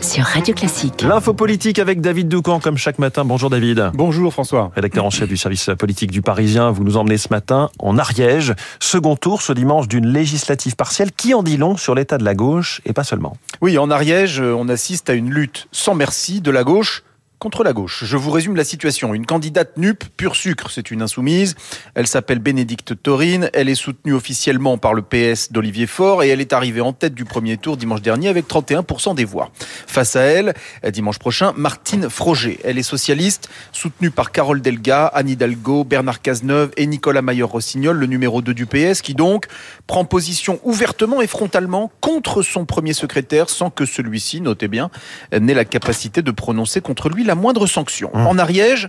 Sur 0.00 0.24
Radio 0.24 0.52
Classique. 0.52 1.02
L'info 1.02 1.32
politique 1.32 1.78
avec 1.78 2.00
David 2.00 2.26
Doucan, 2.28 2.58
comme 2.58 2.76
chaque 2.76 2.98
matin. 2.98 3.24
Bonjour 3.24 3.50
David. 3.50 3.92
Bonjour 3.94 4.32
François. 4.32 4.72
Rédacteur 4.74 5.04
en 5.04 5.10
chef 5.10 5.28
du 5.28 5.36
service 5.36 5.70
politique 5.78 6.10
du 6.10 6.22
Parisien, 6.22 6.72
vous 6.72 6.82
nous 6.82 6.96
emmenez 6.96 7.18
ce 7.18 7.28
matin 7.30 7.70
en 7.78 7.98
Ariège. 7.98 8.54
Second 8.80 9.14
tour 9.14 9.42
ce 9.42 9.52
dimanche 9.52 9.86
d'une 9.86 10.08
législative 10.08 10.74
partielle 10.74 11.12
qui 11.12 11.34
en 11.34 11.44
dit 11.44 11.56
long 11.56 11.76
sur 11.76 11.94
l'état 11.94 12.18
de 12.18 12.24
la 12.24 12.34
gauche 12.34 12.80
et 12.84 12.92
pas 12.92 13.04
seulement? 13.04 13.36
Oui, 13.60 13.78
en 13.78 13.90
Ariège, 13.90 14.40
on 14.40 14.68
assiste 14.68 15.08
à 15.08 15.14
une 15.14 15.30
lutte 15.30 15.68
sans 15.70 15.94
merci 15.94 16.40
de 16.40 16.50
la 16.50 16.64
gauche 16.64 17.04
contre 17.38 17.62
la 17.62 17.72
gauche. 17.72 18.04
Je 18.04 18.16
vous 18.16 18.30
résume 18.30 18.56
la 18.56 18.64
situation. 18.64 19.14
Une 19.14 19.24
candidate 19.24 19.76
NUP, 19.76 20.04
pur 20.16 20.34
sucre, 20.34 20.70
c'est 20.70 20.90
une 20.90 21.02
insoumise. 21.02 21.54
Elle 21.94 22.06
s'appelle 22.06 22.40
Bénédicte 22.40 23.00
Taurine. 23.00 23.48
Elle 23.52 23.68
est 23.68 23.76
soutenue 23.76 24.14
officiellement 24.14 24.76
par 24.76 24.92
le 24.92 25.02
PS 25.02 25.52
d'Olivier 25.52 25.86
Faure 25.86 26.24
et 26.24 26.28
elle 26.28 26.40
est 26.40 26.52
arrivée 26.52 26.80
en 26.80 26.92
tête 26.92 27.14
du 27.14 27.24
premier 27.24 27.56
tour 27.56 27.76
dimanche 27.76 28.02
dernier 28.02 28.28
avec 28.28 28.48
31% 28.48 29.14
des 29.14 29.24
voix. 29.24 29.50
Face 29.86 30.16
à 30.16 30.22
elle, 30.22 30.54
dimanche 30.90 31.18
prochain, 31.18 31.52
Martine 31.56 32.10
Froger. 32.10 32.58
Elle 32.64 32.78
est 32.78 32.82
socialiste, 32.82 33.48
soutenue 33.72 34.10
par 34.10 34.32
Carole 34.32 34.60
Delga, 34.60 35.06
Anne 35.06 35.28
Hidalgo, 35.28 35.84
Bernard 35.84 36.22
Cazeneuve 36.22 36.72
et 36.76 36.86
Nicolas 36.86 37.22
Mayer-Rossignol, 37.22 37.96
le 37.96 38.06
numéro 38.06 38.42
2 38.42 38.52
du 38.52 38.66
PS, 38.66 39.00
qui 39.00 39.14
donc 39.14 39.46
prend 39.86 40.04
position 40.04 40.58
ouvertement 40.64 41.22
et 41.22 41.28
frontalement 41.28 41.92
contre 42.00 42.42
son 42.42 42.64
premier 42.64 42.94
secrétaire 42.94 43.48
sans 43.48 43.70
que 43.70 43.86
celui-ci, 43.86 44.40
notez 44.40 44.66
bien, 44.66 44.90
n'ait 45.32 45.54
la 45.54 45.64
capacité 45.64 46.22
de 46.22 46.30
prononcer 46.32 46.80
contre 46.80 47.08
lui 47.08 47.27
la 47.28 47.36
moindre 47.36 47.66
sanction. 47.66 48.10
Mmh. 48.12 48.26
En 48.26 48.38
Ariège, 48.38 48.88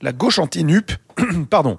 la 0.00 0.12
gauche 0.12 0.38
anti-NUP, 0.38 0.92
pardon, 1.50 1.78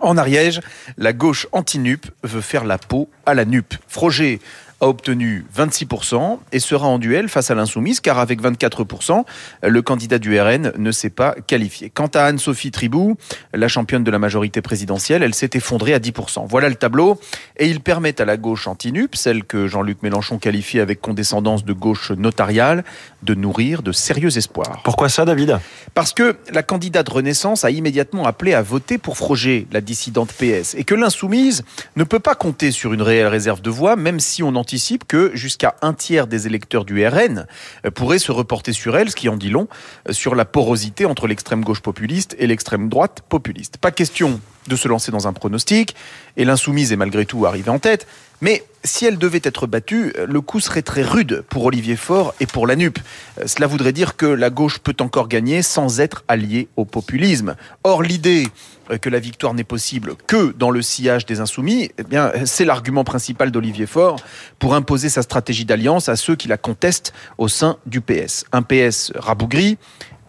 en 0.00 0.18
Ariège, 0.18 0.60
la 0.98 1.12
gauche 1.12 1.46
anti-NUP 1.52 2.06
veut 2.22 2.40
faire 2.40 2.64
la 2.64 2.76
peau 2.76 3.08
à 3.24 3.34
la 3.34 3.44
NUP. 3.44 3.74
Froger 3.88 4.40
a 4.80 4.86
obtenu 4.86 5.44
26% 5.56 6.38
et 6.52 6.60
sera 6.60 6.86
en 6.86 6.98
duel 6.98 7.28
face 7.28 7.50
à 7.50 7.54
l'insoumise 7.54 8.00
car 8.00 8.18
avec 8.18 8.40
24%, 8.40 9.24
le 9.62 9.82
candidat 9.82 10.18
du 10.18 10.40
RN 10.40 10.72
ne 10.76 10.92
s'est 10.92 11.10
pas 11.10 11.34
qualifié. 11.46 11.90
Quant 11.90 12.06
à 12.14 12.22
Anne-Sophie 12.22 12.70
Tribou, 12.70 13.16
la 13.52 13.68
championne 13.68 14.04
de 14.04 14.10
la 14.10 14.18
majorité 14.18 14.62
présidentielle, 14.62 15.22
elle 15.22 15.34
s'est 15.34 15.50
effondrée 15.54 15.94
à 15.94 15.98
10%. 15.98 16.46
Voilà 16.48 16.68
le 16.68 16.76
tableau 16.76 17.20
et 17.56 17.68
il 17.68 17.80
permet 17.80 18.20
à 18.20 18.24
la 18.24 18.36
gauche 18.36 18.66
anti-NUP, 18.66 19.16
celle 19.16 19.44
que 19.44 19.66
Jean-Luc 19.66 20.02
Mélenchon 20.02 20.38
qualifie 20.38 20.80
avec 20.80 21.00
condescendance 21.00 21.64
de 21.64 21.72
gauche 21.72 22.12
notariale, 22.12 22.84
de 23.22 23.34
nourrir 23.34 23.82
de 23.82 23.92
sérieux 23.92 24.36
espoirs. 24.36 24.80
Pourquoi 24.84 25.08
ça 25.08 25.24
David? 25.24 25.58
Parce 25.94 26.12
que 26.12 26.36
la 26.52 26.62
candidate 26.62 27.08
Renaissance 27.08 27.64
a 27.64 27.70
immédiatement 27.70 28.26
appelé 28.26 28.54
à 28.54 28.62
voter 28.62 28.98
pour 28.98 29.16
Froger, 29.16 29.66
la 29.72 29.80
dissidente 29.80 30.32
PS, 30.32 30.74
et 30.74 30.84
que 30.84 30.94
l'insoumise 30.94 31.64
ne 31.96 32.04
peut 32.04 32.20
pas 32.20 32.34
compter 32.34 32.70
sur 32.70 32.92
une 32.92 33.02
réelle 33.02 33.26
réserve 33.26 33.60
de 33.60 33.70
voix, 33.70 33.96
même 33.96 34.20
si 34.20 34.42
on 34.42 34.54
que 35.06 35.30
jusqu'à 35.34 35.76
un 35.82 35.94
tiers 35.94 36.26
des 36.26 36.46
électeurs 36.46 36.84
du 36.84 37.06
RN 37.06 37.46
pourraient 37.94 38.18
se 38.18 38.32
reporter 38.32 38.72
sur 38.72 38.96
elle, 38.96 39.10
ce 39.10 39.16
qui 39.16 39.28
en 39.28 39.36
dit 39.36 39.50
long 39.50 39.68
sur 40.10 40.34
la 40.34 40.44
porosité 40.44 41.06
entre 41.06 41.26
l'extrême 41.26 41.64
gauche 41.64 41.80
populiste 41.80 42.36
et 42.38 42.46
l'extrême 42.46 42.88
droite 42.88 43.22
populiste. 43.28 43.78
Pas 43.78 43.90
question 43.90 44.40
de 44.66 44.76
se 44.76 44.88
lancer 44.88 45.12
dans 45.12 45.28
un 45.28 45.32
pronostic, 45.32 45.94
et 46.36 46.44
l'insoumise 46.44 46.92
est 46.92 46.96
malgré 46.96 47.24
tout 47.26 47.46
arrivée 47.46 47.70
en 47.70 47.78
tête, 47.78 48.06
mais 48.40 48.64
si 48.84 49.04
elle 49.04 49.18
devait 49.18 49.40
être 49.42 49.66
battue, 49.66 50.12
le 50.26 50.40
coup 50.40 50.60
serait 50.60 50.82
très 50.82 51.02
rude 51.02 51.44
pour 51.48 51.64
Olivier 51.64 51.96
Faure 51.96 52.34
et 52.38 52.46
pour 52.46 52.66
la 52.66 52.76
NUP. 52.76 52.98
Cela 53.44 53.66
voudrait 53.66 53.92
dire 53.92 54.16
que 54.16 54.26
la 54.26 54.50
gauche 54.50 54.78
peut 54.78 54.94
encore 55.00 55.26
gagner 55.26 55.62
sans 55.62 55.98
être 55.98 56.24
alliée 56.28 56.68
au 56.76 56.84
populisme. 56.84 57.56
Or, 57.82 58.02
l'idée 58.02 58.46
que 59.02 59.08
la 59.08 59.18
victoire 59.18 59.52
n'est 59.54 59.64
possible 59.64 60.14
que 60.28 60.52
dans 60.56 60.70
le 60.70 60.80
sillage 60.80 61.26
des 61.26 61.40
insoumis, 61.40 61.90
eh 61.98 62.04
bien, 62.04 62.30
c'est 62.44 62.64
l'argument 62.64 63.04
principal 63.04 63.50
d'Olivier 63.50 63.86
Faure 63.86 64.20
pour 64.60 64.74
imposer 64.74 65.08
sa 65.08 65.22
stratégie 65.22 65.64
d'alliance 65.64 66.08
à 66.08 66.14
ceux 66.14 66.36
qui 66.36 66.46
la 66.46 66.56
contestent 66.56 67.12
au 67.36 67.48
sein 67.48 67.76
du 67.86 68.00
PS. 68.00 68.44
Un 68.52 68.62
PS 68.62 69.12
rabougri 69.16 69.76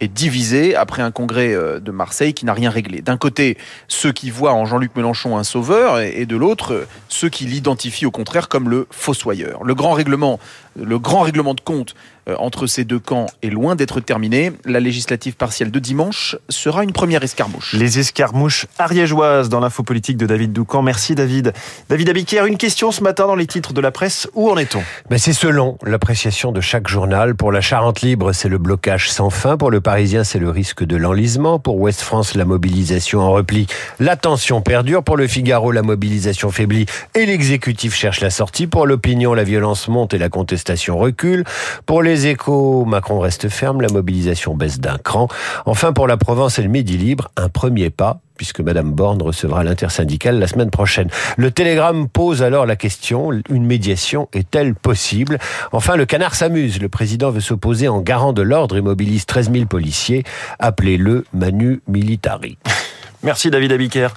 est 0.00 0.08
divisé 0.08 0.74
après 0.74 1.02
un 1.02 1.10
congrès 1.10 1.54
de 1.54 1.90
Marseille 1.90 2.34
qui 2.34 2.44
n'a 2.44 2.54
rien 2.54 2.70
réglé. 2.70 3.02
D'un 3.02 3.16
côté, 3.16 3.58
ceux 3.88 4.12
qui 4.12 4.30
voient 4.30 4.52
en 4.52 4.64
Jean-Luc 4.64 4.96
Mélenchon 4.96 5.36
un 5.36 5.44
sauveur 5.44 6.00
et 6.00 6.26
de 6.26 6.36
l'autre, 6.36 6.86
ceux 7.08 7.28
qui 7.28 7.44
l'identifient 7.44 8.06
au 8.06 8.10
contraire 8.10 8.48
comme 8.48 8.68
le 8.68 8.86
fossoyeur. 8.90 9.64
Le 9.64 9.74
grand 9.74 9.92
règlement, 9.92 10.40
le 10.76 10.98
grand 10.98 11.20
règlement 11.20 11.54
de 11.54 11.60
compte 11.60 11.94
entre 12.38 12.66
ces 12.66 12.84
deux 12.84 12.98
camps 12.98 13.26
est 13.42 13.50
loin 13.50 13.76
d'être 13.76 14.00
terminé. 14.00 14.52
La 14.64 14.80
législative 14.80 15.34
partielle 15.34 15.70
de 15.70 15.78
dimanche 15.78 16.36
sera 16.48 16.84
une 16.84 16.92
première 16.92 17.22
escarmouche. 17.22 17.74
Les 17.74 17.98
escarmouches 17.98 18.66
ariégeoises 18.78 19.48
dans 19.48 19.60
l'info 19.60 19.82
politique 19.82 20.16
de 20.16 20.26
David 20.26 20.52
Doucan. 20.52 20.82
Merci 20.82 21.14
David. 21.14 21.52
David 21.88 22.08
Abiquière, 22.08 22.46
une 22.46 22.56
question 22.56 22.92
ce 22.92 23.02
matin 23.02 23.26
dans 23.26 23.34
les 23.34 23.46
titres 23.46 23.72
de 23.72 23.80
la 23.80 23.90
presse. 23.90 24.28
Où 24.34 24.50
en 24.50 24.58
est-on? 24.58 24.82
Ben 25.08 25.18
C'est 25.18 25.32
selon 25.32 25.78
l'appréciation 25.84 26.52
de 26.52 26.60
chaque 26.60 26.88
journal. 26.88 27.34
Pour 27.34 27.52
la 27.52 27.60
Charente 27.60 28.02
Libre, 28.02 28.32
c'est 28.32 28.48
le 28.48 28.58
blocage 28.58 29.10
sans 29.10 29.30
fin. 29.30 29.56
Pour 29.56 29.70
le 29.70 29.80
Parisien, 29.80 30.24
c'est 30.24 30.38
le 30.38 30.50
risque 30.50 30.84
de 30.84 30.96
l'enlisement. 30.96 31.58
Pour 31.58 31.78
Ouest 31.78 32.00
France, 32.00 32.34
la 32.34 32.44
mobilisation 32.44 33.20
en 33.20 33.32
repli. 33.32 33.66
La 33.98 34.16
tension 34.16 34.60
perdure. 34.60 35.02
Pour 35.02 35.16
le 35.16 35.26
Figaro, 35.26 35.72
la 35.72 35.82
mobilisation 35.82 36.50
faiblit 36.50 36.86
et 37.14 37.26
l'exécutif 37.26 37.94
cherche 37.94 38.20
la 38.20 38.30
sortie. 38.30 38.66
Pour 38.66 38.86
l'opinion, 38.86 39.34
la 39.34 39.44
violence 39.44 39.88
monte 39.88 40.14
et 40.14 40.18
la 40.18 40.28
contestation 40.28 40.98
recule. 40.98 41.44
Pour 41.86 42.02
les 42.02 42.19
échos, 42.26 42.84
Macron 42.84 43.20
reste 43.20 43.48
ferme, 43.48 43.80
la 43.80 43.88
mobilisation 43.88 44.54
baisse 44.54 44.80
d'un 44.80 44.98
cran. 44.98 45.28
Enfin, 45.66 45.92
pour 45.92 46.06
la 46.06 46.16
Provence 46.16 46.58
et 46.58 46.62
le 46.62 46.68
Midi 46.68 46.96
Libre, 46.96 47.30
un 47.36 47.48
premier 47.48 47.90
pas 47.90 48.20
puisque 48.40 48.60
Madame 48.60 48.92
Borne 48.92 49.20
recevra 49.20 49.64
l'intersyndicale 49.64 50.38
la 50.38 50.46
semaine 50.46 50.70
prochaine. 50.70 51.10
Le 51.36 51.50
Télégramme 51.50 52.08
pose 52.08 52.42
alors 52.42 52.64
la 52.64 52.74
question, 52.74 53.32
une 53.50 53.66
médiation 53.66 54.30
est-elle 54.32 54.74
possible? 54.74 55.38
Enfin, 55.72 55.94
le 55.96 56.06
canard 56.06 56.34
s'amuse. 56.34 56.80
Le 56.80 56.88
président 56.88 57.30
veut 57.30 57.42
s'opposer 57.42 57.86
en 57.88 58.00
garant 58.00 58.32
de 58.32 58.40
l'ordre 58.40 58.78
et 58.78 58.80
mobilise 58.80 59.26
13 59.26 59.52
000 59.52 59.66
policiers. 59.66 60.24
Appelez-le 60.58 61.26
Manu 61.34 61.82
Militari. 61.86 62.56
Merci 63.22 63.50
David 63.50 63.72
Abiker. 63.72 64.08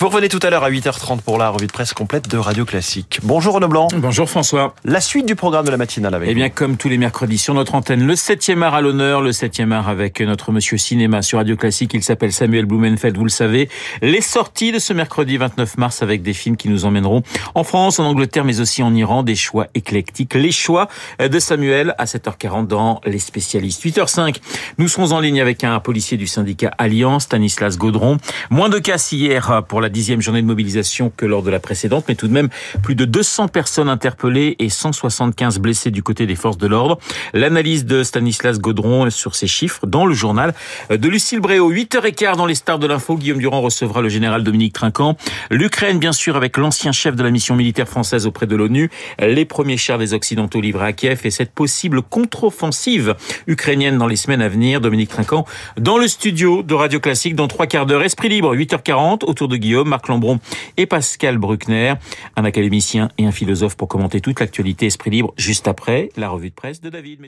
Vous 0.00 0.08
revenez 0.08 0.30
tout 0.30 0.40
à 0.42 0.48
l'heure 0.48 0.64
à 0.64 0.70
8h30 0.70 1.20
pour 1.20 1.36
la 1.36 1.50
revue 1.50 1.66
de 1.66 1.72
presse 1.72 1.92
complète 1.92 2.26
de 2.26 2.38
Radio 2.38 2.64
Classique. 2.64 3.20
Bonjour 3.22 3.52
Renaud 3.52 3.68
Blanc. 3.68 3.88
Bonjour 3.94 4.30
François. 4.30 4.74
La 4.82 4.98
suite 4.98 5.26
du 5.26 5.36
programme 5.36 5.66
de 5.66 5.70
la 5.70 5.76
matinale 5.76 6.14
avec 6.14 6.30
Eh 6.30 6.34
bien, 6.34 6.48
comme 6.48 6.78
tous 6.78 6.88
les 6.88 6.96
mercredis 6.96 7.36
sur 7.36 7.52
notre 7.52 7.74
antenne, 7.74 8.06
le 8.06 8.14
7e 8.14 8.62
art 8.62 8.74
à 8.74 8.80
l'honneur, 8.80 9.20
le 9.20 9.32
7e 9.32 9.72
art 9.72 9.90
avec 9.90 10.22
notre 10.22 10.52
monsieur 10.52 10.78
cinéma 10.78 11.20
sur 11.20 11.36
Radio 11.36 11.54
Classique. 11.54 11.90
Il 11.92 12.02
s'appelle 12.02 12.32
Samuel 12.32 12.64
Blumenfeld, 12.64 13.14
vous 13.14 13.24
le 13.24 13.28
savez. 13.28 13.68
Les 14.00 14.22
sorties 14.22 14.72
de 14.72 14.78
ce 14.78 14.94
mercredi 14.94 15.36
29 15.36 15.76
mars 15.76 16.00
avec 16.00 16.22
des 16.22 16.32
films 16.32 16.56
qui 16.56 16.70
nous 16.70 16.86
emmèneront 16.86 17.22
en 17.54 17.62
France, 17.62 17.98
en 17.98 18.04
Angleterre, 18.04 18.46
mais 18.46 18.60
aussi 18.60 18.82
en 18.82 18.94
Iran. 18.94 19.22
Des 19.22 19.36
choix 19.36 19.66
éclectiques. 19.74 20.32
Les 20.32 20.50
choix 20.50 20.88
de 21.18 21.38
Samuel 21.38 21.94
à 21.98 22.06
7h40 22.06 22.66
dans 22.66 23.02
Les 23.04 23.18
Spécialistes. 23.18 23.84
8h05, 23.84 24.36
nous 24.78 24.88
serons 24.88 25.12
en 25.12 25.20
ligne 25.20 25.42
avec 25.42 25.62
un 25.62 25.78
policier 25.78 26.16
du 26.16 26.26
syndicat 26.26 26.70
Alliance, 26.78 27.24
Stanislas 27.24 27.76
Gaudron. 27.76 28.16
Moins 28.48 28.70
de 28.70 28.78
casse 28.78 29.12
hier 29.12 29.62
pour 29.68 29.82
la 29.82 29.89
dixième 29.90 30.22
journée 30.22 30.40
de 30.40 30.46
mobilisation 30.46 31.12
que 31.14 31.26
lors 31.26 31.42
de 31.42 31.50
la 31.50 31.60
précédente, 31.60 32.06
mais 32.08 32.14
tout 32.14 32.28
de 32.28 32.32
même 32.32 32.48
plus 32.82 32.94
de 32.94 33.04
200 33.04 33.48
personnes 33.48 33.88
interpellées 33.88 34.56
et 34.58 34.70
175 34.70 35.58
blessés 35.58 35.90
du 35.90 36.02
côté 36.02 36.26
des 36.26 36.34
forces 36.34 36.56
de 36.56 36.66
l'ordre. 36.66 36.98
L'analyse 37.34 37.84
de 37.84 38.02
Stanislas 38.02 38.58
Gaudron 38.58 39.10
sur 39.10 39.34
ces 39.34 39.46
chiffres 39.46 39.86
dans 39.86 40.06
le 40.06 40.14
journal 40.14 40.54
de 40.88 41.08
Lucille 41.08 41.40
Bréau. 41.40 41.72
8h15 41.72 42.36
dans 42.36 42.46
les 42.46 42.54
stars 42.54 42.78
de 42.78 42.86
l'info, 42.86 43.16
Guillaume 43.16 43.38
Durand 43.38 43.60
recevra 43.60 44.00
le 44.00 44.08
général 44.08 44.42
Dominique 44.42 44.72
Trinquant. 44.72 45.16
L'Ukraine, 45.50 45.98
bien 45.98 46.12
sûr, 46.12 46.36
avec 46.36 46.56
l'ancien 46.56 46.92
chef 46.92 47.16
de 47.16 47.22
la 47.22 47.30
mission 47.30 47.56
militaire 47.56 47.88
française 47.88 48.26
auprès 48.26 48.46
de 48.46 48.56
l'ONU. 48.56 48.90
Les 49.20 49.44
premiers 49.44 49.76
chars 49.76 49.98
des 49.98 50.14
Occidentaux 50.14 50.60
livrés 50.60 50.86
à 50.86 50.92
Kiev 50.92 51.20
et 51.24 51.30
cette 51.30 51.52
possible 51.52 52.02
contre-offensive 52.02 53.14
ukrainienne 53.46 53.98
dans 53.98 54.06
les 54.06 54.16
semaines 54.16 54.42
à 54.42 54.48
venir. 54.48 54.80
Dominique 54.80 55.10
Trinquant 55.10 55.44
dans 55.76 55.98
le 55.98 56.08
studio 56.08 56.62
de 56.62 56.74
Radio 56.74 57.00
Classique 57.00 57.34
dans 57.34 57.48
trois 57.48 57.66
quarts 57.66 57.86
d'heure. 57.86 58.02
Esprit 58.02 58.28
libre, 58.28 58.54
8h40, 58.54 59.24
autour 59.24 59.48
de 59.48 59.56
Marc 59.88 60.08
Lambron 60.08 60.40
et 60.76 60.86
Pascal 60.86 61.38
Bruckner, 61.38 61.94
un 62.36 62.44
académicien 62.44 63.10
et 63.18 63.26
un 63.26 63.32
philosophe 63.32 63.76
pour 63.76 63.88
commenter 63.88 64.20
toute 64.20 64.40
l'actualité 64.40 64.86
Esprit 64.86 65.10
libre 65.10 65.34
juste 65.36 65.68
après 65.68 66.10
la 66.16 66.28
revue 66.28 66.50
de 66.50 66.54
presse 66.54 66.80
de 66.80 66.90
David. 66.90 67.20